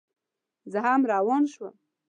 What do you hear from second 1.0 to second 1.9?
روان شوم.